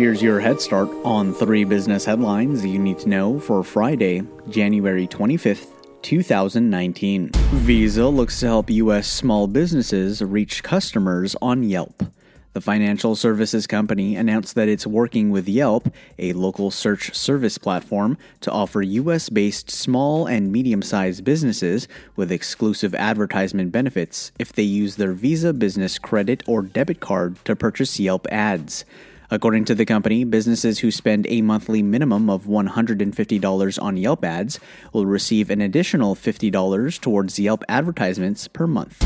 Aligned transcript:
Here's 0.00 0.22
your 0.22 0.40
head 0.40 0.62
start 0.62 0.88
on 1.04 1.34
three 1.34 1.64
business 1.64 2.06
headlines 2.06 2.64
you 2.64 2.78
need 2.78 2.98
to 3.00 3.08
know 3.10 3.38
for 3.38 3.62
Friday, 3.62 4.22
January 4.48 5.06
25th, 5.06 5.66
2019. 6.00 7.28
Visa 7.32 8.08
looks 8.08 8.40
to 8.40 8.46
help 8.46 8.70
U.S. 8.70 9.06
small 9.06 9.46
businesses 9.46 10.22
reach 10.22 10.62
customers 10.62 11.36
on 11.42 11.64
Yelp. 11.64 12.02
The 12.54 12.62
financial 12.62 13.14
services 13.14 13.66
company 13.66 14.16
announced 14.16 14.54
that 14.54 14.70
it's 14.70 14.86
working 14.86 15.28
with 15.28 15.46
Yelp, 15.46 15.92
a 16.18 16.32
local 16.32 16.70
search 16.70 17.14
service 17.14 17.58
platform, 17.58 18.16
to 18.40 18.50
offer 18.50 18.80
US 18.80 19.28
based 19.28 19.70
small 19.70 20.26
and 20.26 20.50
medium 20.50 20.80
sized 20.80 21.24
businesses 21.24 21.88
with 22.16 22.32
exclusive 22.32 22.94
advertisement 22.94 23.70
benefits 23.70 24.32
if 24.38 24.50
they 24.50 24.62
use 24.62 24.96
their 24.96 25.12
Visa 25.12 25.52
business 25.52 25.98
credit 25.98 26.42
or 26.46 26.62
debit 26.62 27.00
card 27.00 27.36
to 27.44 27.54
purchase 27.54 28.00
Yelp 28.00 28.26
ads. 28.32 28.86
According 29.32 29.64
to 29.66 29.76
the 29.76 29.86
company, 29.86 30.24
businesses 30.24 30.80
who 30.80 30.90
spend 30.90 31.24
a 31.28 31.40
monthly 31.40 31.84
minimum 31.84 32.28
of 32.28 32.46
$150 32.46 33.82
on 33.82 33.96
Yelp 33.96 34.24
ads 34.24 34.58
will 34.92 35.06
receive 35.06 35.50
an 35.50 35.60
additional 35.60 36.16
$50 36.16 37.00
towards 37.00 37.38
Yelp 37.38 37.62
advertisements 37.68 38.48
per 38.48 38.66
month. 38.66 38.98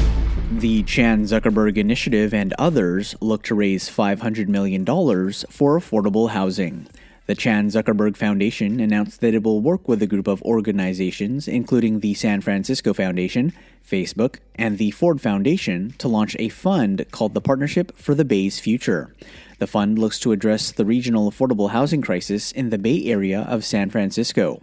The 0.51 0.83
Chan 0.85 1.25
Zuckerberg 1.25 1.77
Initiative 1.77 2.33
and 2.33 2.55
others 2.59 3.15
look 3.21 3.43
to 3.45 3.55
raise 3.55 3.91
$500 3.91 4.49
million 4.49 4.87
for 4.87 5.79
affordable 5.79 6.31
housing. 6.31 6.87
The 7.27 7.35
Chan 7.35 7.69
Zuckerberg 7.69 8.19
Foundation 8.19 8.81
announced 8.81 9.23
that 9.23 9.33
it 9.33 9.43
will 9.43 9.63
work 9.63 9.89
with 9.89 10.03
a 10.03 10.07
group 10.07 10.27
of 10.29 10.43
organizations, 10.43 11.49
including 11.49 12.01
the 12.01 12.13
San 12.13 12.43
Francisco 12.43 12.93
Foundation, 12.93 13.55
Facebook, 13.83 14.41
and 14.57 14.77
the 14.77 14.91
Ford 14.91 15.23
Foundation, 15.23 15.95
to 15.97 16.07
launch 16.07 16.37
a 16.39 16.51
fund 16.51 17.07
called 17.13 17.33
the 17.33 17.41
Partnership 17.41 17.97
for 17.97 18.15
the 18.15 18.27
Bay's 18.27 18.61
Future. 18.61 19.15
The 19.59 19.67
fund 19.67 19.99
looks 19.99 20.19
to 20.19 20.33
address 20.33 20.71
the 20.71 20.85
regional 20.85 21.31
affordable 21.31 21.71
housing 21.71 22.03
crisis 22.03 22.53
in 22.53 22.69
the 22.69 22.77
Bay 22.77 23.07
Area 23.07 23.47
of 23.49 23.65
San 23.65 23.89
Francisco. 23.89 24.61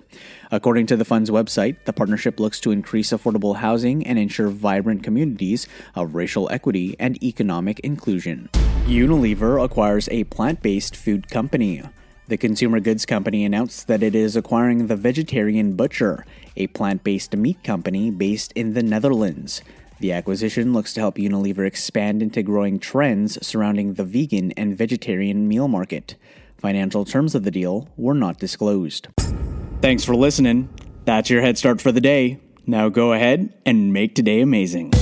According 0.52 0.86
to 0.88 0.96
the 0.96 1.06
fund's 1.06 1.32
website, 1.32 1.78
the 1.86 1.94
partnership 1.94 2.40
looks 2.40 2.60
to 2.60 2.70
increase 2.70 3.10
affordable 3.10 3.56
housing 3.56 4.06
and 4.06 4.20
ensure 4.20 4.50
vibrant 4.50 5.02
communities 5.02 5.68
of 5.96 6.14
racial 6.14 6.48
equity 6.52 6.96
and 7.00 7.24
economic 7.24 7.80
inclusion. 7.80 8.50
Unilever 8.86 9.64
acquires 9.64 10.08
a 10.12 10.26
plant 10.26 10.62
based 10.62 10.96
food 10.96 11.28
company. 11.28 11.82
The 12.32 12.38
consumer 12.38 12.80
goods 12.80 13.06
company 13.06 13.44
announced 13.44 13.88
that 13.88 14.02
it 14.02 14.16
is 14.16 14.38
acquiring 14.38 14.88
the 14.88 14.96
Vegetarian 14.96 15.74
Butcher, 15.74 16.26
a 16.56 16.68
plant 16.68 17.04
based 17.04 17.36
meat 17.36 17.62
company 17.62 18.10
based 18.10 18.54
in 18.54 18.74
the 18.74 18.82
Netherlands. 18.82 19.62
The 20.00 20.14
acquisition 20.14 20.72
looks 20.72 20.94
to 20.94 21.02
help 21.02 21.18
Unilever 21.18 21.68
expand 21.68 22.22
into 22.24 22.42
growing 22.42 22.80
trends 22.80 23.38
surrounding 23.46 23.96
the 23.96 24.06
vegan 24.06 24.54
and 24.54 24.78
vegetarian 24.78 25.46
meal 25.46 25.68
market. 25.68 26.16
Financial 26.58 27.04
terms 27.04 27.36
of 27.36 27.44
the 27.44 27.52
deal 27.52 27.90
were 27.98 28.14
not 28.14 28.40
disclosed. 28.40 29.10
Thanks 29.82 30.06
for 30.06 30.16
listening. 30.16 30.70
That's 31.04 31.30
your 31.30 31.42
head 31.42 31.58
start 31.58 31.82
for 31.82 31.92
the 31.92 32.00
day. 32.00 32.40
Now 32.66 32.88
go 32.88 33.12
ahead 33.12 33.54
and 33.66 33.92
make 33.92 34.16
today 34.16 34.40
amazing. 34.40 34.94